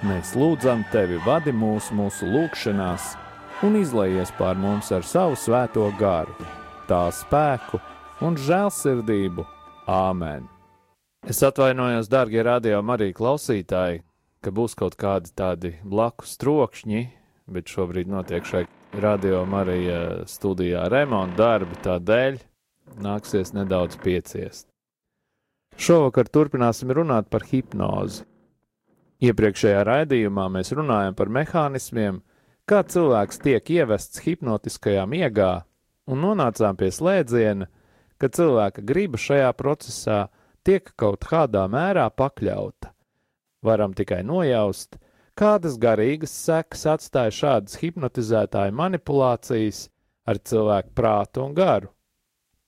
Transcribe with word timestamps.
Mēs 0.00 0.30
lūdzam 0.32 0.80
tevi, 0.88 1.18
vadi 1.26 1.52
mūsu, 1.52 1.92
mūsu 1.92 2.24
lūgšanās, 2.24 3.10
un 3.68 3.74
izlaies 3.76 4.30
pār 4.38 4.56
mums 4.56 4.88
ar 4.96 5.04
savu 5.04 5.36
svēto 5.36 5.84
garu, 6.00 6.32
tā 6.88 7.02
spēku 7.12 7.76
un 8.24 8.38
žēlsirdību. 8.40 9.44
Āmen! 9.92 10.46
Es 11.28 11.42
atvainojos, 11.44 12.08
darbie 12.08 12.40
radio 12.46 12.80
Marija 12.80 13.12
klausītāji, 13.18 14.00
ka 14.40 14.54
būs 14.56 14.72
kaut 14.80 14.96
kādi 14.96 15.34
tādi 15.36 15.74
blakus 15.84 16.32
trokšņi, 16.40 17.04
bet 17.52 17.68
šobrīd 17.68 18.08
notiek 18.08 18.48
šai 18.48 18.64
radio 19.04 19.44
Marija 19.44 20.24
studijā 20.24 20.88
remonta 20.88 21.42
darbi, 21.42 21.76
tādēļ 21.84 22.40
nāksies 23.04 23.52
nedaudz 23.52 24.00
pieciest. 24.00 24.64
Šovakar 25.76 26.32
turpināsim 26.32 26.88
runāt 26.96 27.28
par 27.28 27.44
hipnozi. 27.52 28.24
Iepriekšējā 29.20 29.80
raidījumā 29.84 30.46
mēs 30.48 30.72
runājam 30.72 31.16
par 31.16 31.28
mehānismiem, 31.28 32.22
kā 32.64 32.80
cilvēks 32.88 33.42
tiek 33.44 33.66
ievests 33.74 34.22
hipnotiskajā 34.24 35.02
miegā, 35.10 35.50
un 36.08 36.22
nonācām 36.24 36.78
pie 36.80 36.88
slēdziena, 36.94 37.68
ka 38.16 38.30
cilvēka 38.32 38.84
griba 38.86 39.20
šajā 39.20 39.50
procesā 39.58 40.22
tiek 40.64 40.88
kaut 40.96 41.28
kādā 41.28 41.66
mērā 41.68 42.08
pakļauta. 42.16 42.94
Varam 43.60 43.92
tikai 43.92 44.22
nojaust, 44.24 44.96
kādas 45.36 45.76
garīgas 45.80 46.32
sekas 46.32 46.86
atstāja 46.94 47.36
šādas 47.42 47.76
hipnotizētāja 47.82 48.72
manipulācijas 48.72 49.88
ar 50.24 50.40
cilvēku 50.40 50.96
prātu 50.96 51.44
un 51.44 51.56
garu. 51.60 51.92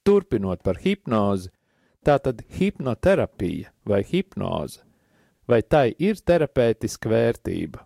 Turpinot 0.05 0.60
par 0.66 0.81
hipnozi, 0.84 1.48
tā 2.05 2.19
tad 2.20 2.44
hipnoterapija 2.58 3.72
vai 3.88 4.02
hipnoze, 4.05 4.82
vai 5.52 5.60
tai 5.62 5.93
ir 6.00 6.20
terapeitiska 6.25 7.12
vērtība? 7.12 7.84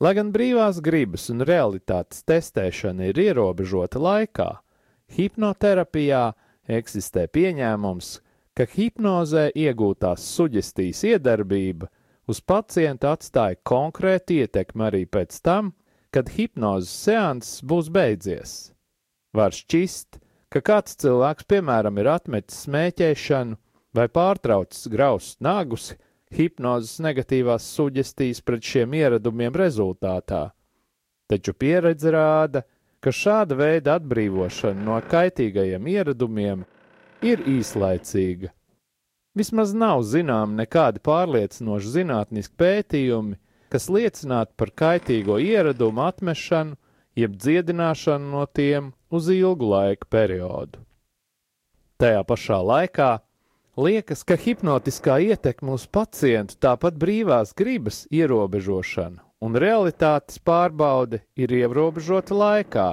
Lai 0.00 0.14
gan 0.16 0.30
brīvās 0.32 0.78
gribas 0.80 1.26
un 1.32 1.44
realitātes 1.44 2.22
testēšana 2.24 3.10
ir 3.10 3.18
ierobežota 3.20 4.00
laikā, 4.00 4.48
hipnoterapijā 5.12 6.30
eksistē 6.70 7.26
pieņēmums, 7.34 8.14
ka 8.56 8.66
hipnozē 8.70 9.50
iegūtās 9.56 10.24
suģestijas 10.36 11.02
iedarbība 11.10 11.90
uz 12.30 12.40
pacientu 12.40 13.10
atstāja 13.10 13.58
konkrētu 13.66 14.40
ietekmi 14.44 14.86
arī 14.88 15.04
pēc 15.04 15.36
tam, 15.44 15.72
kad 16.14 16.30
hipnozes 16.32 16.92
seanss 17.04 17.60
būs 17.62 17.90
beidzies. 17.92 18.72
Var 19.36 19.54
šķist, 19.54 20.18
ka 20.50 20.62
kāds 20.64 20.96
cilvēks, 21.02 21.46
piemēram, 21.50 21.98
ir 22.00 22.10
atmetis 22.10 22.64
smēķēšanu 22.66 23.58
vai 23.94 24.06
pārtraucis 24.08 24.88
graust 24.90 25.40
nagus 25.44 25.92
hipnozes 26.34 27.00
negatīvās 27.02 27.66
suģestijas 27.74 28.42
pret 28.46 28.64
šiem 28.66 28.94
ieradumiem 28.98 29.56
rezultātā. 29.56 30.50
Taču 31.30 31.54
pieredze 31.54 32.12
rāda, 32.14 32.64
ka 33.00 33.12
šāda 33.14 33.56
veida 33.56 33.96
atbrīvošana 33.98 34.84
no 34.86 34.96
kaitīgajiem 35.10 35.86
ieradumiem 35.92 36.64
ir 37.24 37.44
īslaicīga. 37.48 38.50
Vismaz 39.38 39.72
nav 39.72 40.02
zinām 40.02 40.56
nekādi 40.58 41.00
pārliecinoši 41.06 41.94
zinātniski 41.94 42.56
pētījumi, 42.58 43.38
kas 43.70 43.86
liecinātu 43.86 44.56
par 44.58 44.72
kaitīgo 44.82 45.38
ieradumu 45.38 46.02
atmešanu, 46.08 46.74
jeb 47.14 47.36
dziedināšanu 47.38 48.32
no 48.34 48.46
tiem 48.46 48.90
uz 49.10 49.30
ilgu 49.30 49.70
laika 49.70 50.08
periodu. 50.10 50.82
Tajā 52.00 52.24
pašā 52.26 52.58
laikā 52.64 53.10
Liekas, 53.78 54.24
ka 54.26 54.34
hipnotiskā 54.34 55.20
ietekme 55.22 55.76
uz 55.78 55.86
pacientu, 55.86 56.56
tāpat 56.58 56.96
brīvās 56.98 57.52
gribas 57.54 58.02
ierobežošana 58.10 59.22
un 59.40 59.54
realitātes 59.56 60.40
pārbaude 60.42 61.22
ir 61.38 61.52
ierobežota 61.54 62.34
laikā. 62.34 62.88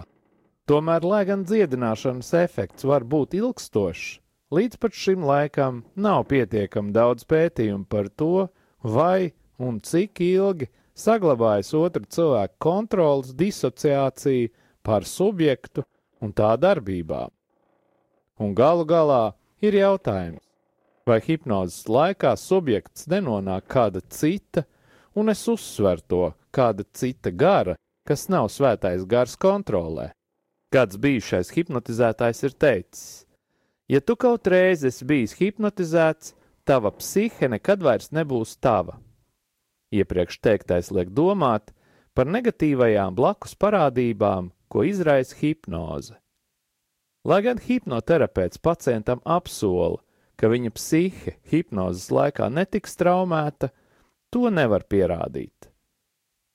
Tomēr, 0.68 1.04
lai 1.04 1.24
gan 1.28 1.44
dziedināšanas 1.48 2.30
efekts 2.44 2.86
var 2.88 3.04
būt 3.08 3.36
ilgstošs, 3.40 4.20
līdz 4.54 4.80
pat 4.84 4.96
šim 4.96 5.26
laikam 5.28 5.84
nav 5.96 6.28
pietiekami 6.32 6.94
daudz 6.96 7.28
pētījumu 7.28 7.88
par 7.90 8.10
to, 8.10 8.48
vai 8.84 9.34
un 9.58 9.80
cik 9.82 10.22
ilgi 10.24 10.70
saglabājas 10.98 11.74
otra 11.78 12.04
cilvēka 12.06 12.56
kontrolas 12.64 13.34
disociācija 13.34 14.52
par 14.86 15.10
subjektu 15.10 15.84
un 16.22 16.34
tā 16.38 16.56
darbībām. 16.60 17.32
Un 18.40 18.54
galu 18.54 18.86
galā 18.86 19.24
ir 19.64 19.74
jautājums, 19.74 20.47
vai 21.08 21.20
hipnozes 21.24 21.88
laikā 21.88 22.34
subjekts 22.40 23.08
nenonāk 23.12 23.68
kāda 23.72 24.02
cita, 24.12 24.66
un 25.16 25.32
es 25.34 25.46
uzsveru 25.48 26.04
to, 26.08 26.24
kāda 26.54 26.86
cita 26.94 27.32
gara, 27.32 27.76
kas 28.08 28.28
nav 28.30 28.52
svētais 28.54 29.06
gars 29.08 29.36
kontrolē. 29.40 30.12
Kāds 30.74 31.00
bijušais 31.00 31.54
hipnotizētājs 31.56 32.44
ir 32.44 32.56
teicis: 32.60 33.08
Ja 33.88 34.02
tu 34.04 34.18
kaut 34.20 34.48
reiz 34.52 34.84
esi 34.84 35.06
bijis 35.08 35.38
hipnotizēts, 35.40 36.34
tava 36.68 36.92
psihe 36.92 37.48
nekad 37.48 37.84
vairs 37.84 38.12
nebūs 38.12 38.58
tava. 38.60 39.00
Iepriekš 39.96 40.42
teiktais 40.44 40.92
liek 40.92 41.14
domāt 41.16 41.72
par 42.12 42.28
negatīvajām 42.28 43.16
blakus 43.16 43.56
parādībām, 43.56 44.52
ko 44.68 44.84
izraisa 44.84 45.38
hipnoze. 45.40 46.18
Lai 47.28 47.40
gan 47.46 47.60
hipnoterapeits 47.64 48.60
pacientam 48.60 49.24
apsola, 49.24 50.02
ka 50.38 50.50
viņa 50.52 50.72
psihe 50.76 51.36
hipnozes 51.52 52.12
laikā 52.14 52.50
netiks 52.54 52.96
traumēta, 53.00 53.72
to 54.34 54.52
nevar 54.54 54.86
pierādīt. 54.90 55.70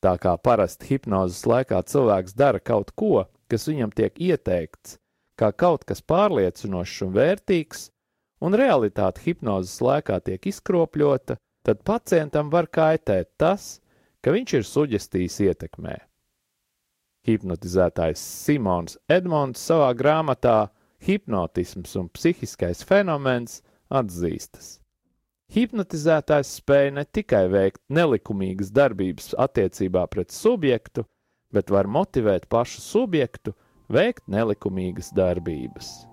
Tā 0.02 0.16
kā 0.18 0.34
parasti 0.38 0.88
hipnozes 0.90 1.44
laikā 1.46 1.82
cilvēks 1.86 2.34
dara 2.34 2.58
kaut 2.58 2.90
ko, 2.98 3.24
kas 3.50 3.68
viņam 3.70 3.92
tiek 3.94 4.18
ieteikts, 4.18 4.98
kā 5.38 5.52
kaut 5.52 5.84
kas 5.86 6.02
pārliecinošs 6.02 7.04
un 7.06 7.14
vērtīgs, 7.14 7.88
un 8.42 8.58
realitāte 8.58 9.22
hipnozes 9.22 9.78
laikā 9.84 10.18
tiek 10.26 10.46
izkropļota, 10.50 11.38
tad 11.62 11.82
pacientam 11.86 12.50
var 12.50 12.66
kaitēt 12.66 13.30
tas, 13.38 13.78
ka 14.22 14.34
viņš 14.34 14.54
ir 14.58 14.66
suģestījis 14.66 15.38
ietekmē. 15.46 15.96
Hipnotizētājs 17.26 18.22
Simons 18.42 18.96
Edmonds 19.06 19.62
savā 19.62 19.92
grāmatā 19.94 20.72
Hipnotisms 21.02 21.94
un 21.98 22.08
psihiskais 22.14 22.82
fenomens 22.86 23.60
atzīstas. 23.92 24.78
Hipnotizētājs 25.52 26.54
spēja 26.62 26.94
ne 26.96 27.04
tikai 27.04 27.44
veikt 27.52 27.82
nelikumīgas 27.92 28.70
darbības 28.72 29.34
attiecībā 29.36 30.06
pret 30.08 30.32
subjektu, 30.32 31.04
bet 31.52 31.68
var 31.70 31.90
motivēt 31.90 32.48
pašu 32.48 32.80
subjektu 32.80 33.52
veikt 33.92 34.24
nelikumīgas 34.32 35.12
darbības. 35.12 36.11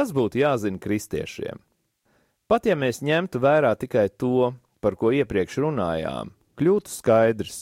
Kas 0.00 0.14
būtu 0.16 0.38
jāzina 0.40 0.80
kristiešiem? 0.80 1.58
Pat 2.48 2.64
ja 2.64 2.72
mēs 2.72 3.02
ņemtu 3.04 3.36
vērā 3.42 3.74
tikai 3.76 4.06
to, 4.08 4.54
par 4.80 4.94
ko 4.96 5.10
iepriekš 5.12 5.58
runājām, 5.60 6.30
kļūtu 6.56 6.88
skaidrs, 6.88 7.58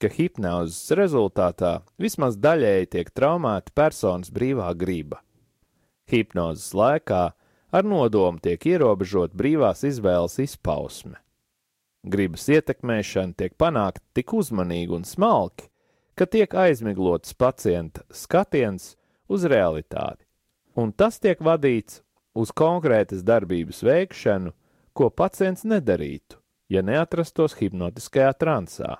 ka 0.00 0.08
hipnozes 0.08 0.94
rezultātā 0.96 1.74
vismaz 2.00 2.38
daļēji 2.40 2.88
tiek 2.96 3.12
traumēta 3.12 3.76
personas 3.76 4.32
brīvā 4.32 4.70
griba. 4.80 5.20
Hipnozes 6.08 6.72
laikā 6.72 7.20
ar 7.76 7.84
nodomu 7.84 8.40
tiek 8.40 8.64
ierobežot 8.72 9.36
brīvās 9.36 9.84
izvēles 9.84 10.40
izpausme. 10.48 11.20
Gribas 12.08 12.48
ietekmēšana 12.48 13.36
tiek 13.36 13.60
panākta 13.60 14.00
tik 14.16 14.32
uzmanīgi 14.40 14.96
un 14.96 15.04
smalki, 15.04 15.68
ka 16.16 16.24
tiek 16.24 16.56
aizmiglots 16.56 17.36
pacienta 17.36 18.08
skatiens 18.08 18.94
uz 19.28 19.44
realitāti, 19.44 20.24
un 20.76 20.92
tas 20.92 21.18
tiek 21.22 21.40
vadīts 21.42 22.00
uz 22.34 22.52
konkrētas 22.56 23.24
darbības 23.26 23.82
veikšanu, 23.84 24.52
ko 24.92 25.08
pacients 25.10 25.64
nedarītu, 25.68 26.38
ja 26.72 26.82
neatrastos 26.84 27.56
hipnotiskajā 27.60 28.32
transā. 28.40 28.98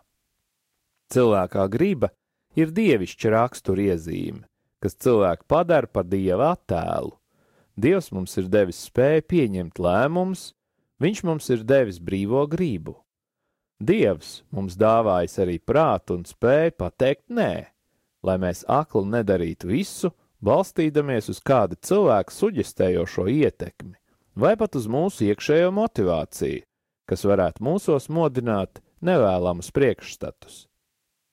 Cilvēkā 1.12 1.66
griba 1.72 2.12
ir 2.56 2.72
dievišķa 2.72 3.32
rakstura 3.34 3.92
iezīme, 3.92 4.46
kas 4.80 4.96
cilvēku 4.96 5.48
padara 5.48 5.88
par 5.88 6.08
dieva 6.08 6.52
attēlu. 6.56 7.16
Dievs 7.76 8.10
mums 8.12 8.36
ir 8.36 8.50
devis 8.52 8.82
spēju 8.88 9.24
pieņemt 9.32 9.80
lēmumus, 9.80 10.50
viņš 11.00 11.22
mums 11.24 11.48
ir 11.52 11.64
devis 11.64 12.00
brīvo 12.00 12.44
gribu. 12.48 12.98
Dievs 13.82 14.42
mums 14.52 14.76
dāvājis 14.78 15.38
arī 15.42 15.56
prātu 15.58 16.18
un 16.18 16.26
spēju 16.28 16.76
pateikt 16.78 17.24
nē, 17.32 17.52
lai 18.22 18.36
mēs 18.38 18.62
akli 18.70 19.08
nedarītu 19.10 19.72
visu, 19.72 20.12
balstīdamies 20.44 21.30
uz 21.32 21.40
kāda 21.44 21.78
cilvēka 21.78 22.34
suģestējošo 22.34 23.28
ietekmi, 23.30 23.94
vai 24.34 24.56
pat 24.58 24.76
uz 24.78 24.88
mūsu 24.90 25.28
iekšējo 25.30 25.70
motivāciju, 25.74 26.64
kas 27.08 27.24
varētu 27.28 27.64
mūsos 27.64 28.08
modināt 28.12 28.82
nevēlamus 29.04 29.70
priekšstatus. 29.74 30.66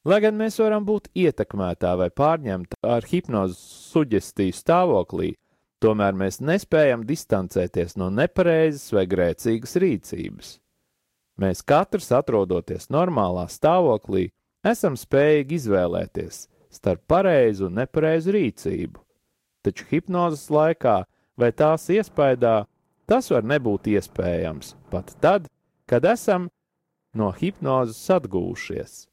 Lai 0.07 0.21
gan 0.23 0.37
mēs 0.39 0.55
varam 0.61 0.85
būt 0.87 1.09
ietekmētā 1.17 1.91
vai 1.99 2.07
pārņemta 2.09 2.79
ar 2.87 3.05
hipnozes 3.05 3.59
suģestīvu 3.91 4.55
stāvoklī, 4.55 5.33
tomēr 5.83 6.15
mēs 6.15 6.39
nespējam 6.39 7.03
distancēties 7.07 7.97
no 7.99 8.07
nepareizas 8.13 8.93
vai 8.95 9.05
grēcīgas 9.11 9.75
rīcības. 9.83 10.53
Mēs 11.39 11.63
katrs, 11.63 12.09
atrodoties 12.15 12.89
normālā 12.91 13.45
stāvoklī, 13.51 14.29
esam 14.67 14.95
spējīgi 14.99 15.59
izvēlēties 15.59 16.47
starp 16.69 17.05
pareizu 17.09 17.67
un 17.67 17.79
nepareizu 17.81 18.33
rīcību. 18.35 19.01
Taču 19.65 19.85
hipnozes 19.89 20.47
laikā 20.53 21.03
vai 21.39 21.51
tās 21.51 21.89
iespējā 21.91 22.63
tas 23.09 23.29
var 23.33 23.45
nebūt 23.47 23.89
iespējams 23.91 24.75
pat 24.91 25.15
tad, 25.21 25.47
kad 25.89 26.05
esam 26.05 26.49
no 27.17 27.31
hipnozes 27.33 28.01
atgūšies. 28.13 29.05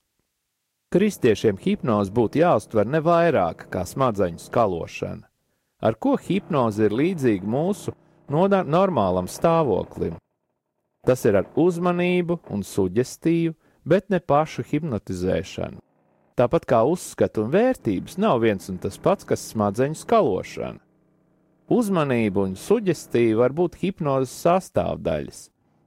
Kristiešiem 0.93 1.57
hipnoze 1.59 2.13
būtu 2.15 2.41
jāuztver 2.45 2.87
ne 2.87 3.01
vairāk 3.03 3.67
kā 3.73 3.83
smadzeņu 3.89 4.39
skalošana, 4.45 5.25
ar 5.83 5.97
ko 5.99 6.15
hipnoze 6.17 6.87
ir 6.87 6.95
līdzīga 6.95 7.49
mūsu 7.57 7.97
normālam 8.31 9.27
stāvoklim. 9.31 10.15
Tas 11.07 11.25
ir 11.25 11.39
ar 11.39 11.49
uzmanību 11.55 12.39
un 12.51 12.63
suģestīvu, 12.67 13.55
bet 13.87 14.11
ne 14.11 14.21
pašu 14.21 14.65
hipnotizēšanu. 14.67 15.79
Tāpat 16.37 16.67
kā 16.69 16.83
uzskatu 16.85 17.47
un 17.47 17.53
vērtības 17.55 18.19
nav 18.21 18.43
viens 18.43 18.69
un 18.69 18.77
tas 18.81 18.99
pats, 19.01 19.25
kas 19.25 19.45
smadzeņu 19.55 19.97
skalošana. 19.97 20.83
Uzmanība 21.73 22.45
un 22.45 22.53
suģestīva 22.61 23.41
var 23.41 23.55
būt 23.57 23.79
hipnozes 23.81 24.35
sastāvdaļas, 24.45 25.39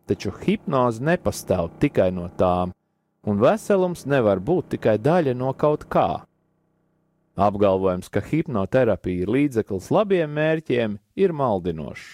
taču 0.10 0.34
hipnoze 0.42 1.04
nepastāv 1.06 1.70
tikai 1.80 2.10
no 2.12 2.26
tām, 2.36 2.74
un 3.24 3.40
veselums 3.40 4.08
nevar 4.10 4.42
būt 4.42 4.74
tikai 4.74 4.98
daļa 5.00 5.38
no 5.38 5.54
kaut 5.54 5.86
kā. 5.86 6.26
Apgalvojums, 7.40 8.10
ka 8.12 8.20
hipnoterapija 8.20 9.24
ir 9.24 9.32
līdzeklis 9.32 9.88
labiem 9.94 10.34
mērķiem, 10.36 10.98
ir 11.16 11.32
maldinošs, 11.32 12.10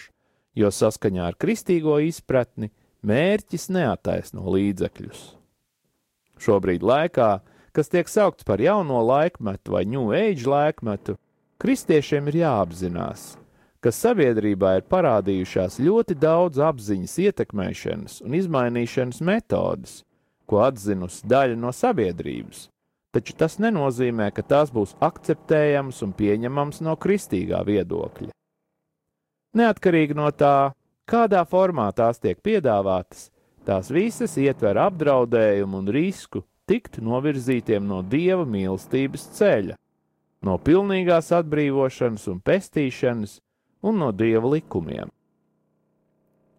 jo 0.60 0.70
saskaņā 0.70 1.32
ar 1.32 1.40
kristīgo 1.40 1.98
izpratni 2.04 2.70
mērķis 3.02 3.72
neataisno 3.74 4.46
līdzekļus. 4.54 5.26
Šobrīd 6.46 6.84
laikā, 6.86 7.32
kas 7.76 7.92
tiek 7.92 8.08
saukts 8.08 8.48
par 8.48 8.62
jauno 8.64 9.02
laikmetu 9.04 9.76
vai 9.76 9.84
New 9.86 10.14
Age 10.16 10.48
laikmetu, 10.48 11.18
kristiešiem 11.60 12.30
ir 12.32 12.38
jāapzinās, 12.46 13.34
ka 13.84 13.92
sabiedrībā 13.92 14.78
ir 14.80 14.86
parādījušās 14.92 15.82
ļoti 15.84 16.16
daudz 16.16 16.62
apziņas 16.64 17.18
ietekmēšanas 17.26 18.22
un 18.24 18.38
izmainīšanas 18.40 19.20
metodes, 19.28 20.00
ko 20.48 20.64
atzinusi 20.64 21.28
daļa 21.28 21.60
no 21.60 21.74
sabiedrības, 21.76 22.70
taču 23.12 23.36
tas 23.36 23.60
nenozīmē, 23.60 24.32
ka 24.32 24.46
tās 24.56 24.72
būs 24.72 24.96
akceptējamas 25.04 26.02
un 26.08 26.16
pieņemamas 26.16 26.82
no 26.86 26.96
kristīgā 26.96 27.60
viedokļa. 27.68 28.32
Neatkarīgi 29.56 30.16
no 30.16 30.32
tā, 30.32 30.72
kādā 31.08 31.44
formā 31.48 31.92
tās 31.96 32.24
tiek 32.24 32.40
piedāvātas, 32.44 33.30
tās 33.68 33.92
visas 33.92 34.36
ietver 34.40 34.80
apdraudējumu 34.88 35.84
un 35.84 35.92
risku 35.92 36.44
tikt 36.70 37.00
novirzītiem 37.04 37.86
no 37.88 38.02
dieva 38.02 38.46
mīlestības 38.50 39.28
ceļa, 39.38 39.78
no 40.46 40.58
pilnīgās 40.62 41.32
atbrīvošanas 41.36 42.28
un 42.32 42.42
pestīšanas 42.46 43.40
un 43.86 44.02
no 44.02 44.12
dieva 44.12 44.56
likumiem. 44.56 45.12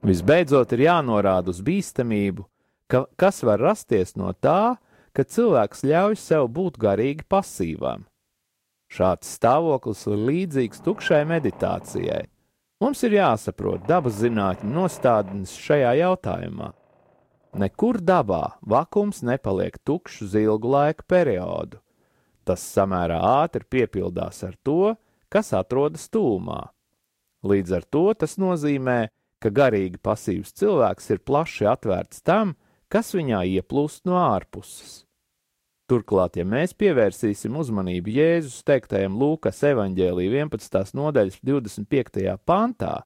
Visbeidzot, 0.07 0.73
ir 0.77 0.87
jānorāda 0.87 1.51
uz 1.51 1.63
bīstamību, 1.67 2.45
ka, 2.91 3.07
kas 3.19 3.43
var 3.47 3.63
rasties 3.63 4.15
no 4.19 4.31
tā, 4.33 4.77
ka 5.17 5.25
cilvēks 5.25 5.83
ļauj 5.89 6.19
sev 6.21 6.47
būt 6.53 6.79
garīgi 6.79 7.27
pasīvam. 7.27 8.05
Šāds 8.93 9.33
stāvoklis 9.39 10.05
ir 10.07 10.23
līdzīgs 10.29 10.83
tukšai 10.85 11.25
meditācijai. 11.27 12.27
Mums 12.85 13.03
ir 13.09 13.17
jāsaprot 13.17 13.87
dabas 13.89 14.21
zinātņu 14.21 14.69
nostādnes 14.71 15.57
šajā 15.59 15.97
jautājumā. 16.03 16.71
Nekur 17.55 18.01
dabā 18.03 18.57
vakums 18.61 19.23
nepaliek 19.23 19.79
tukšs 19.87 20.23
uz 20.27 20.35
ilgu 20.41 20.73
laika 20.73 21.07
periodu. 21.09 21.79
Tas 22.47 22.63
samērā 22.75 23.19
ātri 23.43 23.65
piepildās 23.65 24.43
ar 24.47 24.55
to, 24.63 24.95
kas 25.29 25.53
atrodas 25.57 26.09
tūmā. 26.11 26.61
Līdz 27.47 27.79
ar 27.79 27.87
to 27.91 28.05
tas 28.19 28.37
nozīmē, 28.43 29.09
ka 29.43 29.51
garīgi 29.55 30.01
pasīvs 30.03 30.55
cilvēks 30.59 31.11
ir 31.15 31.25
plaši 31.27 31.69
atvērts 31.71 32.23
tam, 32.27 32.55
kas 32.89 33.13
viņā 33.15 33.43
ieplūst 33.57 34.07
no 34.09 34.19
ārpuses. 34.21 35.03
Turklāt, 35.87 36.35
ja 36.35 36.43
mēs 36.43 36.73
pievērsīsim 36.75 37.55
uzmanību 37.61 38.11
Jēzus 38.11 38.65
teiktajam 38.67 39.19
Lūkas 39.21 39.61
evanģēlī 39.69 40.27
11. 40.33 40.97
nodaļas 40.99 41.37
25. 41.47 42.33
pantā, 42.43 43.05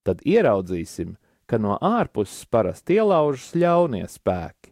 tad 0.00 0.22
ieraudzīsim, 0.24 1.12
ka 1.52 1.58
no 1.60 1.74
ārpuses 1.84 2.46
parasti 2.48 2.96
ielaužas 2.96 3.50
ļaunie 3.52 4.06
spēki. 4.08 4.70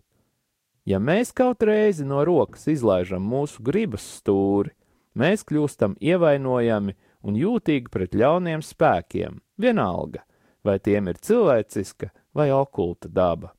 Ja 0.88 0.96
mēs 0.96 1.28
kaut 1.36 1.60
reizi 1.68 2.06
no 2.08 2.22
rokas 2.24 2.64
izlaižam 2.72 3.26
mūsu 3.28 3.60
gribas 3.60 4.06
stūri, 4.16 4.72
mēs 5.12 5.44
kļūstam 5.44 5.98
ievainojami 6.00 6.94
un 7.20 7.36
jūtīgi 7.36 7.92
pret 7.92 8.16
ļauniem 8.16 8.64
spēkiem, 8.64 9.42
vienalga, 9.60 10.22
vai 10.64 10.78
tiem 10.80 11.10
ir 11.12 11.20
cilvēciska 11.20 12.08
vai 12.32 12.48
okulta 12.56 13.10
daba. 13.12 13.52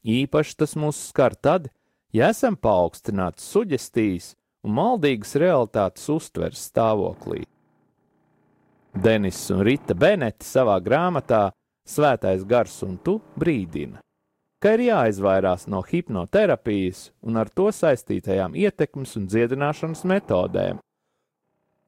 Īpaši 0.00 0.56
tas 0.62 0.72
mūs 0.80 1.02
skar 1.10 1.36
tad, 1.36 1.68
ja 2.16 2.30
esam 2.32 2.56
paaugstināti 2.56 3.44
suģestīs 3.44 4.30
un 4.64 4.78
maldīgas 4.78 5.36
realitātes 5.44 6.08
uztveres 6.08 6.64
stāvoklī. 6.70 7.42
Denis 8.96 9.42
un 9.52 9.60
Rita 9.66 9.92
Beneti 9.92 10.48
savā 10.48 10.78
grāmatā 10.80 11.50
Svētais 11.84 12.46
gars 12.48 12.78
un 12.86 12.96
tu 12.96 13.18
brīdina, 13.36 13.98
ka 14.56 14.70
ir 14.72 14.86
jāizvairās 14.86 15.66
no 15.68 15.82
hipnoterapijas 15.84 17.10
un 17.20 17.36
ar 17.36 17.50
to 17.52 17.66
saistītajām 17.68 18.54
ietekmes 18.56 19.12
un 19.20 19.26
dziedināšanas 19.28 20.06
metodēm. 20.08 20.78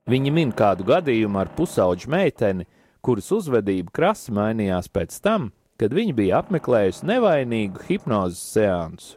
Viņi 0.07 0.33
min 0.37 0.53
kādu 0.53 0.85
gadījumu 0.87 1.41
ar 1.41 1.49
pusauģu 1.57 2.11
meiteni, 2.13 2.67
kuras 3.01 3.31
uzvedība 3.33 3.95
krasi 3.97 4.35
mainījās 4.37 4.91
pēc 4.93 5.17
tam, 5.25 5.49
kad 5.81 5.97
viņa 5.97 6.15
bija 6.19 6.43
apmeklējusi 6.43 7.09
nevainīgu 7.09 7.87
hipnozes 7.89 8.43
seansu. 8.53 9.17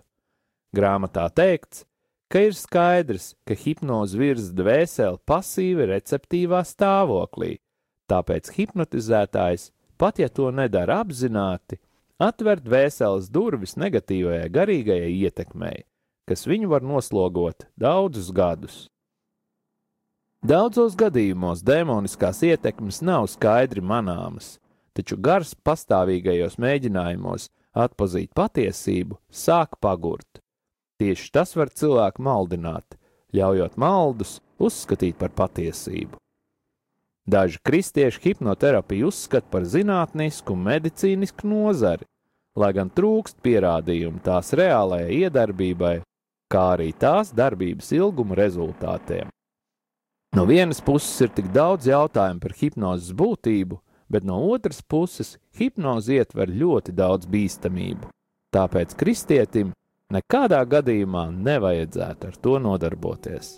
Grāmatā 0.75 1.25
teikts, 1.35 1.83
ka 2.31 2.45
ir 2.47 2.55
skaidrs, 2.55 3.33
ka 3.43 3.57
hipnoze 3.57 4.15
virza 4.17 4.55
dvēseli 4.55 5.19
pasīvi 5.27 5.89
receptīvā 5.91 6.63
stāvoklī, 6.71 7.57
tāpēc 8.07 8.53
hipnotizētājs, 8.55 9.69
pat 9.99 10.19
ja 10.19 10.29
to 10.31 10.49
nedara 10.55 11.01
apzināti, 11.03 11.77
atver 12.19 12.61
dvēseles 12.63 13.29
durvis 13.31 13.75
negatīvajai 13.79 14.47
garīgajai 14.55 15.11
ietekmei, 15.27 15.83
kas 16.27 16.47
viņu 16.47 16.71
var 16.71 16.85
noslogot 16.85 17.67
daudzus 17.79 18.31
gadus. 18.35 18.87
Daudzos 20.39 20.95
gadījumos 20.95 21.63
demoniskās 21.67 22.39
ietekmes 22.47 23.01
nav 23.03 23.27
skaidri 23.27 23.83
manāmas, 23.83 24.55
taču 24.95 25.17
gars 25.19 25.51
pastāvīgajos 25.67 26.55
mēģinājumos 26.63 27.49
atpazīt 27.75 28.31
patiesību 28.35 29.19
sāk 29.31 29.75
pagurt. 29.83 30.39
Tieši 30.99 31.31
tas 31.35 31.55
var 31.59 31.71
cilvēku 31.71 32.23
maldināt, 32.23 32.95
ļaujot 33.35 33.75
maldus 33.79 34.39
uzskatīt 34.59 35.19
par 35.19 35.35
patiesību. 35.35 36.15
Daži 37.27 37.59
kristieši 37.63 38.21
hipnoterapiju 38.23 39.09
uzskata 39.11 39.47
par 39.51 39.65
zinātnisku 39.65 40.53
un 40.55 40.63
medicīnisku 40.65 41.47
nozari, 41.47 42.07
lai 42.57 42.71
gan 42.73 42.89
trūkst 42.89 43.41
pierādījumu 43.45 44.21
tās 44.25 44.53
reālajai 44.57 45.25
iedarbībai, 45.25 45.99
kā 46.49 46.63
arī 46.75 46.89
tās 46.97 47.33
darbības 47.35 47.91
ilguma 47.93 48.37
rezultātiem. 48.39 49.29
No 50.35 50.45
vienas 50.45 50.81
puses 50.81 51.21
ir 51.25 51.31
tik 51.33 51.49
daudz 51.53 51.87
jautājumu 51.89 52.41
par 52.41 52.53
hipnozes 52.57 53.13
būtību, 53.17 53.79
bet 54.09 54.25
no 54.25 54.41
otras 54.49 54.81
puses 54.81 55.37
hipnoze 55.57 56.17
ietver 56.17 56.49
ļoti 56.49 56.93
daudz 56.97 57.29
bīstamību. 57.29 58.09
Tāpēc 58.53 58.95
kristietim 58.97 59.73
nekādā 60.13 60.61
gadījumā 60.65 61.29
nevajadzētu 61.33 62.29
ar 62.29 62.37
to 62.41 62.57
nodarboties. 62.61 63.57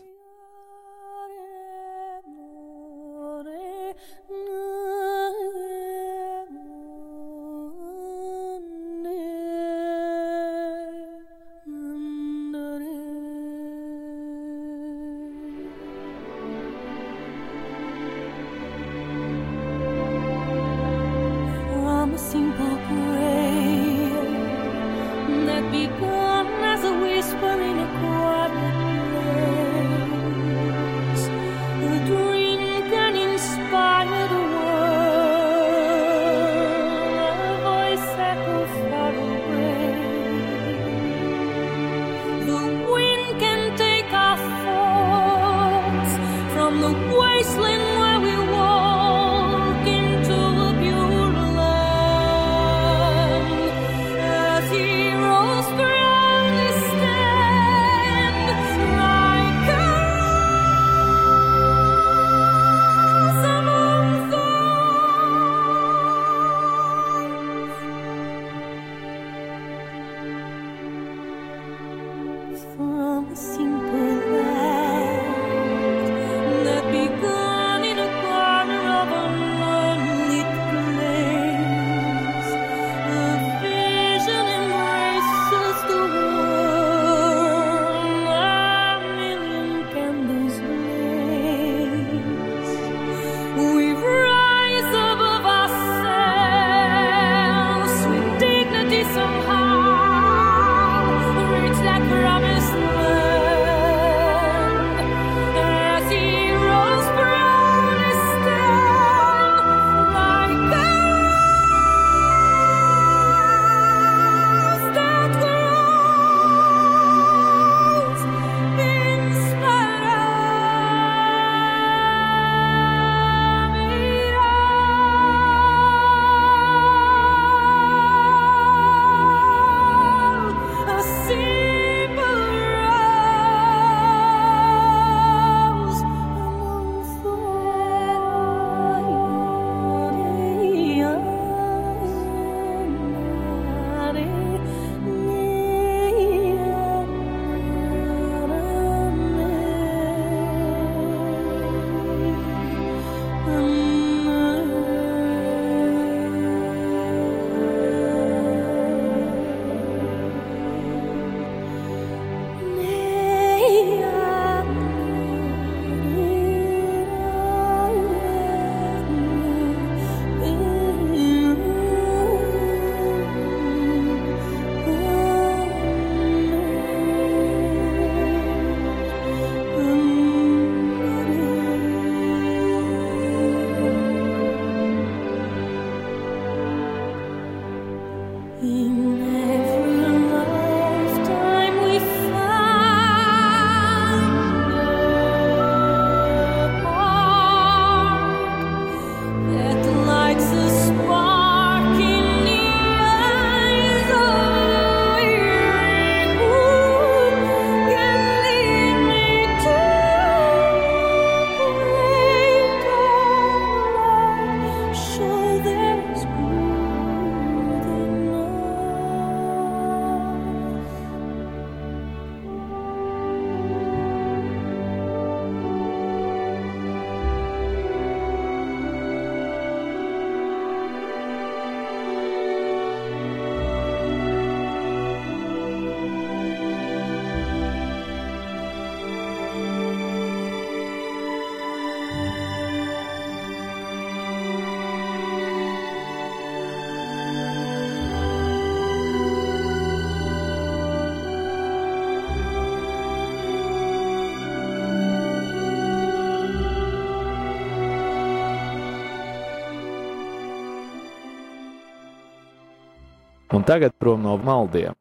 Un 263.51 263.63
tagad 263.63 263.91
prom 263.99 264.21
no 264.23 264.37
maldiem. 264.39 264.95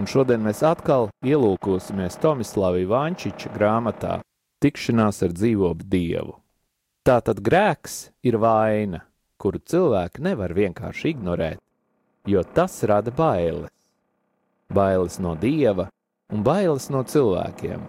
Un 0.00 0.06
šodien 0.08 0.40
mēs 0.40 0.62
atkal 0.64 1.10
ielūkosimies 1.20 2.16
Tomislava 2.22 2.80
Ivančiča 2.80 3.52
grāmatā 3.52 4.22
Tikšanās 4.64 5.20
ar 5.26 5.34
dzīvobu 5.36 5.84
dievu. 5.92 6.38
Tātad 7.04 7.42
grēks 7.44 8.12
ir 8.24 8.38
vaina, 8.40 9.02
kuru 9.36 9.58
cilvēki 9.58 10.22
nevar 10.24 10.54
vienkārši 10.56 11.12
ignorēt, 11.12 11.60
jo 12.24 12.44
tas 12.56 12.78
rada 12.88 13.12
bailes. 13.12 13.68
Bailes 14.72 15.18
no 15.20 15.34
dieva 15.36 15.90
un 16.32 16.46
bailes 16.46 16.88
no 16.94 17.04
cilvēkiem. 17.04 17.84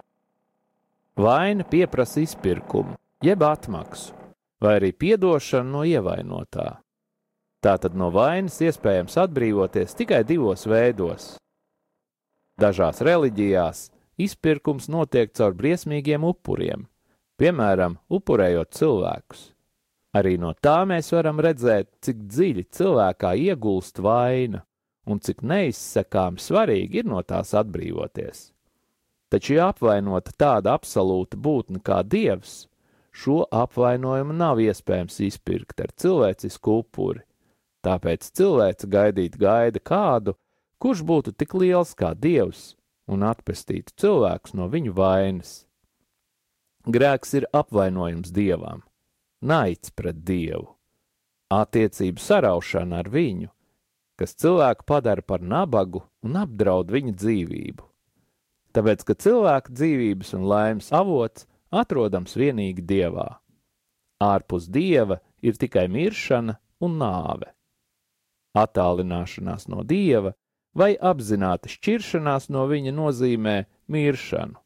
Vaina 1.16 1.64
pieprasa 1.64 2.20
izpirkumu, 2.20 2.98
jeb 3.24 3.46
atmaksu, 3.46 4.12
vai 4.60 4.76
arī 4.82 4.92
piedošanu 4.92 5.78
no 5.78 5.84
ievainotā. 5.88 6.83
Tātad 7.64 7.96
no 7.96 8.10
vainas 8.12 8.60
iespējams 8.60 9.16
atbrīvoties 9.24 9.96
tikai 9.96 10.20
divos 10.28 10.66
veidos 10.68 11.32
Dažās 12.54 13.00
reliģijās 13.02 13.88
izpirkums 14.22 14.86
notiek 14.86 15.32
caur 15.34 15.56
briesmīgiem 15.58 16.22
upuriem, 16.22 16.84
piemēram, 17.40 17.96
upurējot 18.06 18.76
cilvēkus. 18.78 19.40
Arī 20.14 20.36
no 20.38 20.52
tā 20.62 20.76
mēs 20.86 21.10
varam 21.10 21.42
redzēt, 21.42 21.88
cik 22.06 22.20
dziļi 22.30 22.64
cilvēkā 22.78 23.32
iegulst 23.48 23.98
vaina 23.98 24.62
un 25.10 25.18
cik 25.18 25.42
neizsekāmi 25.42 26.38
svarīgi 26.38 27.02
ir 27.02 27.10
no 27.10 27.24
tās 27.26 27.50
atbrīvoties. 27.58 28.52
Taču, 29.34 29.56
ja 29.58 29.72
apvainota 29.74 30.30
tāda 30.38 30.76
absolūta 30.78 31.34
būtne 31.34 31.82
kā 31.82 32.04
dievs, 32.06 32.68
šo 33.10 33.42
apvainojumu 33.50 34.36
nav 34.38 34.62
iespējams 34.62 35.18
izpirkt 35.26 35.82
ar 35.82 35.90
cilvēcisku 35.90 36.78
upuri. 36.84 37.26
Tāpēc 37.84 38.30
cilvēks 38.32 38.88
gaidīt 38.88 39.36
gaida 39.40 39.80
kādu, 39.80 40.34
Kurš 40.84 41.00
būtu 41.08 41.32
tik 41.32 41.54
liels 41.56 41.94
kā 41.96 42.10
Dievs 42.12 42.74
un 43.08 43.22
atpestītu 43.24 43.94
cilvēkus 44.02 44.52
no 44.58 44.66
viņu 44.68 44.92
vainas? 44.98 45.52
Grēks 46.84 47.32
ir 47.38 47.46
apvainojums 47.56 48.28
Dievam, 48.36 48.82
naids 49.40 49.94
pret 49.96 50.18
Dievu, 50.28 50.74
attiecību 51.48 52.20
saraušana 52.20 53.00
ar 53.00 53.08
viņu, 53.14 53.48
kas 54.20 54.36
cilvēku 54.36 54.84
padara 54.84 55.24
par 55.24 55.40
nabagu 55.40 56.04
un 56.20 56.36
apdraud 56.42 56.92
viņa 56.92 57.16
dzīvību. 57.16 57.88
Tāpēc, 58.76 59.08
ka 59.08 59.16
cilvēka 59.24 59.72
dzīvības 59.72 60.36
un 60.36 60.46
laimes 60.52 60.92
avots 60.92 61.48
atrodams 61.72 62.36
vienīgi 62.36 62.84
Dievā. 62.84 63.30
Ārpus 64.20 64.68
Dieva 64.68 65.22
ir 65.40 65.56
tikai 65.56 65.88
miršana 65.88 66.60
un 66.84 67.00
nāve. 67.00 67.53
Attālināšanās 68.54 69.66
no 69.68 69.82
Dieva 69.82 70.34
vai 70.74 70.94
apzināta 70.98 71.70
šķiršanās 71.70 72.50
no 72.54 72.66
viņa 72.70 72.92
nozīmē 72.94 73.56
miršanu. 73.90 74.58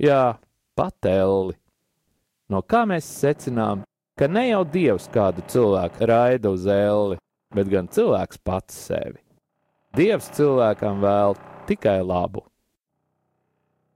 Jā, 0.00 0.36
patelli. 0.76 1.56
No 2.52 2.62
kā 2.62 2.84
mēs 2.88 3.08
secinām, 3.08 3.84
ka 4.16 4.28
ne 4.28 4.46
jau 4.50 4.62
dievs 4.68 5.08
kādu 5.12 5.44
cilvēku 5.50 6.08
raida 6.08 6.52
uz 6.52 6.66
elli, 6.70 7.18
bet 7.56 7.70
gan 7.72 7.88
cilvēks 7.88 8.42
pats 8.44 8.76
sevi. 8.88 9.18
Dievs 9.96 10.28
cilvēkam 10.36 11.00
vēl 11.00 11.36
tikai 11.68 11.98
labu. 12.04 12.44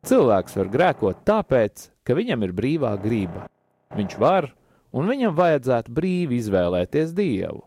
Cilvēks 0.08 0.56
var 0.56 0.70
grēkot 0.72 1.24
tāpēc, 1.28 1.90
ka 2.08 2.16
viņam 2.16 2.46
ir 2.46 2.54
brīvā 2.56 2.94
grība. 3.02 3.44
Viņš 3.92 4.16
var, 4.22 4.48
un 4.96 5.10
viņam 5.10 5.36
vajadzētu 5.36 5.92
brīvi 5.92 6.38
izvēlēties 6.40 7.12
dievu, 7.12 7.60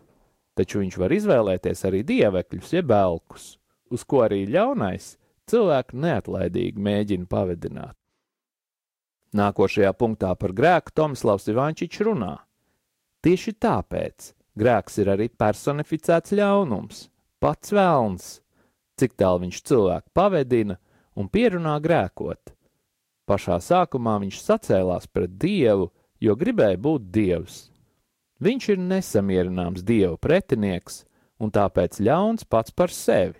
taču 0.57 0.83
viņš 0.83 0.97
var 1.01 1.13
izvēlēties 1.15 1.85
arī 1.89 2.03
dievekļus, 2.07 2.73
jeb 2.77 2.91
elkus 2.93 3.53
uz 3.93 4.03
ko 4.07 4.23
arī 4.25 4.43
ļaunais 4.49 5.13
cilvēku 5.49 5.99
neatlaidīgi 6.01 6.81
mēģina 6.81 7.29
pavedināt. 7.29 7.95
Nākošajā 9.33 9.91
punktā 9.97 10.33
par 10.37 10.53
grēku 10.53 10.93
Tomislavs 10.93 11.49
Ivančičs 11.49 12.03
runā. 12.05 12.35
Tieši 13.25 13.55
tāpēc 13.65 14.31
grēks 14.59 14.99
ir 15.01 15.09
arī 15.13 15.29
personificēts 15.29 16.35
ļaunums, 16.37 17.07
pats 17.41 17.73
vēlns, 17.73 18.27
cik 18.99 19.15
tālu 19.17 19.45
viņš 19.45 19.61
cilvēku 19.69 20.13
pavedina 20.13 20.77
un 21.17 21.29
pierunā 21.33 21.79
grēkot. 21.81 22.53
Pašā 23.25 23.57
sākumā 23.63 24.19
viņš 24.21 24.41
sacēlās 24.43 25.07
pret 25.09 25.37
dievu, 25.39 25.89
jo 26.21 26.35
gribēja 26.37 26.77
būt 26.77 27.09
dievs. 27.15 27.72
Viņš 28.43 28.65
ir 28.73 28.79
nesamierināms 28.81 29.83
dieva 29.87 30.17
pretinieks 30.19 31.03
un 31.39 31.51
tāpēc 31.53 32.01
ļauns 32.03 32.43
pats 32.49 32.73
par 32.75 32.91
sevi. 32.91 33.39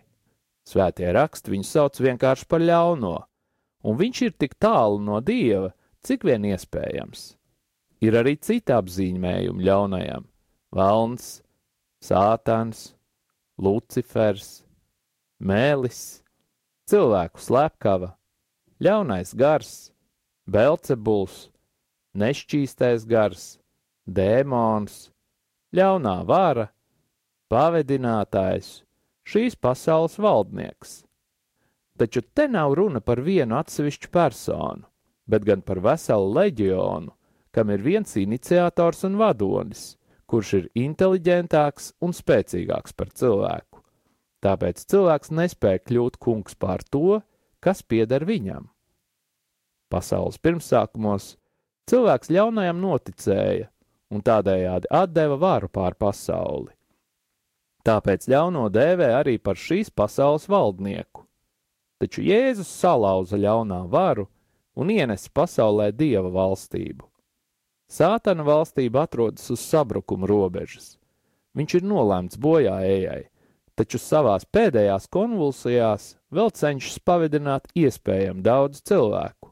Svētie 0.64 1.10
raksti 1.12 1.52
viņu 1.52 1.68
sauc 1.68 2.00
vienkārši 2.00 2.48
par 2.48 2.64
ļauno, 2.64 3.16
un 3.84 3.98
viņš 4.00 4.22
ir 4.24 4.36
tik 4.40 4.56
tālu 4.64 5.02
no 5.04 5.20
dieva, 5.20 5.74
cik 6.08 6.24
vien 6.24 6.46
iespējams. 6.48 7.34
Ir 8.04 8.16
arī 8.20 8.38
citi 8.40 8.72
apzīmējumi 8.76 9.66
ļaunajam- 9.68 10.28
Valns, 10.78 11.42
Sātans, 12.04 12.94
Lucifers, 13.60 14.64
Mēlis, 15.44 16.24
cilvēku 16.88 17.44
slepkava, 17.44 18.14
ļaunais 18.80 19.36
gars, 19.36 19.92
Belcebuls, 20.48 21.50
nešķīstais 22.16 23.04
gars, 23.08 23.58
dēmons, 24.08 25.10
ļaunā 25.74 26.18
vara, 26.28 26.68
pavedinātājs 27.52 28.84
šīs 29.28 29.56
pasaules 29.56 30.20
valdnieks. 30.20 31.04
Taču 31.98 32.24
te 32.34 32.48
nav 32.50 32.74
runa 32.74 33.00
par 33.06 33.22
vienu 33.22 33.56
atsevišķu 33.60 34.10
personu, 34.12 34.88
bet 35.30 35.46
gan 35.46 35.62
par 35.62 35.80
veselu 35.84 36.32
leģionu, 36.36 37.14
kam 37.54 37.70
ir 37.70 37.84
viens 37.86 38.16
iniciators 38.18 39.04
un 39.06 39.20
vadonis, 39.22 39.94
kurš 40.26 40.54
ir 40.58 40.70
inteliģentāks 40.88 41.94
un 42.02 42.16
spēcīgāks 42.18 42.96
par 42.98 43.14
cilvēku. 43.14 43.84
Tāpēc 44.44 44.82
cilvēks 44.90 45.32
nespēja 45.32 45.84
kļūt 45.86 46.18
kungs 46.20 46.58
pār 46.60 46.82
to, 46.92 47.22
kas 47.64 47.84
pieder 47.86 48.26
viņam. 48.28 48.66
Pasaules 49.94 50.42
pirmsākumos 50.42 51.36
cilvēks 51.88 52.34
ļaunajam 52.34 52.82
noticēja 52.82 53.70
un 54.14 54.22
tādējādi 54.22 54.90
atdeva 54.94 55.38
varu 55.42 55.70
pār 55.74 55.98
pasauli. 55.98 56.72
Tāpēc 57.84 58.30
ļauno 58.32 58.70
dēvē 58.72 59.10
arī 59.18 59.40
par 59.42 59.60
šīs 59.60 59.90
pasaules 59.92 60.46
valdnieku. 60.48 61.26
Taču 62.00 62.24
Jēzus 62.24 62.70
salauza 62.72 63.40
ļaunā 63.40 63.82
varu 63.92 64.30
un 64.80 64.92
ienesa 64.94 65.32
pasaulē 65.34 65.90
dieva 65.92 66.32
valstību. 66.32 67.10
Sātana 67.92 68.46
valstība 68.48 69.04
atrodas 69.04 69.50
uz 69.54 69.62
sabrukuma 69.62 70.28
robežas. 70.30 70.96
Viņš 71.54 71.76
ir 71.78 71.86
nolēmts 71.86 72.40
bojā 72.42 72.80
ejai, 72.88 73.22
taču 73.78 74.00
savās 74.02 74.48
pēdējās 74.50 75.10
konvulsijās 75.14 76.14
vēl 76.34 76.50
cenšas 76.56 77.02
pavedināt 77.06 77.68
iespējami 77.78 78.42
daudz 78.46 78.82
cilvēku. 78.88 79.43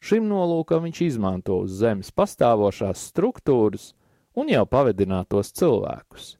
Šim 0.00 0.30
nolūkam 0.30 0.86
viņš 0.86 1.00
izmanto 1.04 1.58
uz 1.66 1.76
zemes 1.82 2.08
pastāvošās 2.16 3.02
struktūras 3.10 3.90
un 4.38 4.48
jau 4.48 4.64
pavedinātos 4.64 5.52
cilvēkus. 5.60 6.34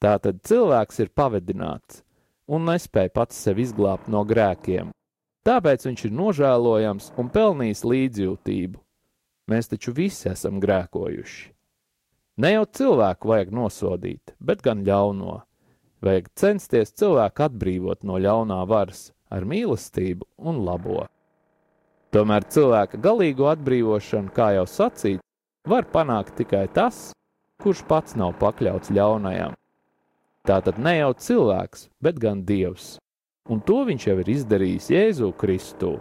Tātad 0.00 0.40
cilvēks 0.44 1.00
ir 1.04 1.12
pavedināts 1.16 2.02
un 2.48 2.66
nespēja 2.68 3.12
pats 3.12 3.38
sevi 3.46 3.64
izglābt 3.64 4.08
no 4.12 4.24
grēkiem. 4.28 4.92
Tāpēc 5.44 5.84
viņš 5.84 6.04
ir 6.08 6.14
nožēlojams 6.16 7.10
un 7.20 7.28
pelnījis 7.32 7.84
līdzjūtību. 7.84 8.80
Mēs 9.52 9.68
taču 9.68 9.92
visi 9.92 10.30
esam 10.30 10.56
grēkojuši. 10.60 11.50
Ne 12.40 12.54
jau 12.54 12.64
cilvēku 12.64 13.28
vajag 13.30 13.52
nosodīt, 13.54 14.32
bet 14.40 14.64
gan 14.64 14.80
ļauno. 14.88 15.42
Vajag 16.04 16.30
censties 16.36 16.96
cilvēku 16.96 17.44
atbrīvot 17.44 18.08
no 18.08 18.16
ļaunā 18.20 18.62
varas 18.68 19.10
ar 19.32 19.44
mīlestību 19.48 20.26
un 20.48 20.64
labo. 20.64 21.04
Tomēr 22.14 22.44
cilvēka 22.46 23.00
galīgo 23.02 23.48
atbrīvošanu, 23.50 24.30
kā 24.30 24.52
jau 24.54 24.68
sacīt, 24.70 25.18
var 25.66 25.88
panākt 25.90 26.36
tikai 26.38 26.68
tas, 26.70 27.08
kurš 27.58 27.82
pats 27.88 28.14
nav 28.14 28.36
pakļauts 28.38 28.92
ļaunajam. 28.94 29.56
Tātad 30.46 30.78
ne 30.78 30.92
jau 31.00 31.10
cilvēks, 31.26 31.88
bet 32.04 32.20
gan 32.22 32.44
dievs, 32.46 32.98
un 33.50 33.58
to 33.66 33.80
viņš 33.88 34.06
jau 34.06 34.16
ir 34.22 34.30
izdarījis 34.36 34.90
Jēzu 34.94 35.32
Kristu. 35.40 35.92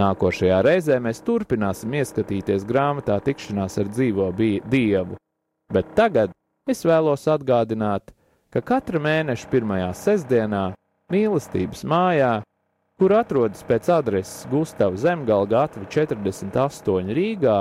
Nākošajā 0.00 0.58
reizē 0.64 0.96
mēs 1.04 1.22
turpināsim 1.22 1.94
ieskatīties 2.00 2.64
grāmatā 2.66 3.20
tikšanās 3.22 3.78
ar 3.78 3.90
dzīvo 3.92 4.30
dievu, 4.34 5.18
bet 5.70 5.94
tagad 5.94 6.32
es 6.66 6.82
vēlos 6.88 7.28
atgādināt, 7.30 8.10
ka 8.50 8.64
katra 8.64 8.98
mēneša 8.98 9.50
pirmajā 9.52 9.92
sestdienā 9.94 10.70
mīlestības 11.12 11.84
mājā, 11.86 12.40
kur 13.02 13.16
atrodas 13.18 13.64
pēc 13.66 13.88
adreses 13.90 14.44
Gustavs 14.46 15.00
Zemgala 15.02 15.48
gatava 15.50 15.88
48 15.90 17.08
Rīgā, 17.10 17.54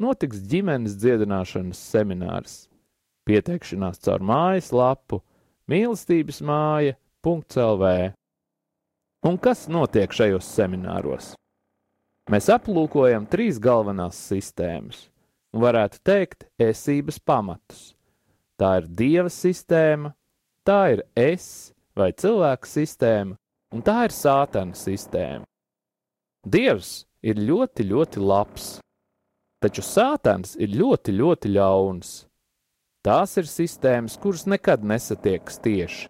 notiks 0.00 0.38
ģimenes 0.48 0.94
dziedināšanas 0.96 1.80
seminārs. 1.90 2.54
Pieteikšanās 3.28 4.00
caur 4.06 4.22
mājaslapu 4.24 5.18
mīlestības 5.68 6.38
māja, 6.40 6.94
.lv. 7.20 7.90
Un 9.28 9.36
kas 9.44 9.66
notiek 9.68 10.14
šajos 10.16 10.48
semināros? 10.56 11.34
Mēs 12.32 12.48
aplūkojam 12.54 13.26
trīs 13.28 13.58
galvenās 13.60 14.16
sistēmas, 14.30 15.02
un 15.52 15.66
varētu 15.66 16.00
teikt, 16.00 16.46
esības 16.56 17.20
pamatus. 17.20 17.90
Tā 18.56 18.78
ir 18.80 18.88
dieva 18.88 19.28
sistēma, 19.28 20.14
tā 20.64 20.80
ir 20.94 21.04
es 21.12 21.74
vai 21.92 22.08
cilvēka 22.16 22.72
sistēma, 22.72 23.36
un 23.74 23.84
tā 23.84 24.04
ir 24.08 24.14
sātana 24.14 24.76
sistēma. 24.76 25.44
Dievs 26.48 27.04
ir 27.22 27.40
ļoti, 27.42 27.84
ļoti 27.90 28.22
labs, 28.22 28.68
taču 29.62 29.82
sātans 29.84 30.54
ir 30.56 30.72
ļoti, 30.78 31.14
ļoti 31.18 31.52
ļauns. 31.56 32.12
Tās 33.04 33.36
ir 33.40 33.48
sistēmas, 33.48 34.18
kuras 34.20 34.46
nekad 34.50 34.84
nesatiekas 34.86 35.60
tieši, 35.64 36.08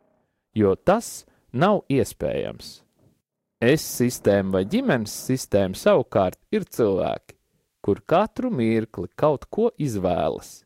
jo 0.57 0.75
tas 0.77 1.25
nav 1.53 1.83
iespējams. 1.93 2.79
Es 3.59 3.83
sistēma 3.83 4.59
vai 4.59 4.65
ģimenes 4.71 5.13
sistēma 5.27 5.75
savukārt 5.75 6.39
ir 6.55 6.65
cilvēki, 6.65 7.35
kur 7.83 8.01
katru 8.07 8.53
mirkli 8.55 9.09
kaut 9.19 9.49
ko 9.51 9.73
izvēlas, 9.75 10.63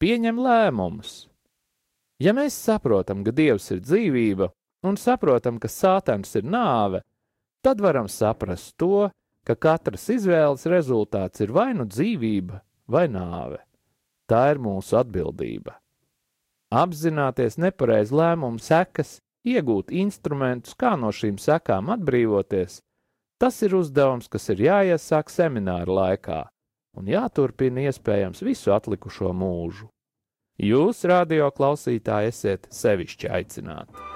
pieņem 0.00 0.38
lēmumus. 0.40 1.26
Ja 2.22 2.32
mēs 2.32 2.56
saprotam, 2.56 3.20
ka 3.26 3.34
Dievs 3.36 3.68
ir 3.74 3.82
dzīvība 3.84 4.48
un 4.86 4.98
saprotam, 5.00 5.60
ka 5.62 5.68
Sātans 5.70 6.34
ir 6.38 6.46
nāve, 6.46 7.02
tad 7.62 7.80
varam 7.82 8.08
saprast 8.08 8.76
to, 8.80 9.08
ka 9.46 9.54
katras 9.54 10.08
izvēles 10.10 10.66
rezultāts 10.70 11.42
ir 11.44 11.52
vai 11.54 11.72
nu 11.74 11.86
dzīvība 11.86 12.60
vai 12.90 13.06
nāve. 13.10 13.60
Tā 14.26 14.48
ir 14.54 14.62
mūsu 14.62 14.98
atbildība. 14.98 15.76
Apzināties 16.74 17.60
nepareizu 17.62 18.16
lēmumu 18.18 18.58
sekas 18.58 19.20
iegūt 19.46 19.92
instrumentus, 19.94 20.74
kā 20.74 20.96
no 20.98 21.12
šīm 21.14 21.38
sekām 21.38 21.92
atbrīvoties, 21.94 22.80
tas 23.38 23.62
ir 23.62 23.76
uzdevums, 23.78 24.26
kas 24.28 24.50
ir 24.50 24.64
jāiesāk 24.66 25.30
semināra 25.30 25.98
laikā 26.00 26.42
un 26.96 27.10
jāturpina 27.12 27.86
iespējams 27.86 28.42
visu 28.42 28.74
atlikušo 28.74 29.30
mūžu. 29.36 29.90
Jūs, 30.56 31.04
radio 31.04 31.50
klausītāji, 31.52 32.32
esiet 32.32 32.70
sevišķi 32.72 33.34
aicināti! 33.38 34.15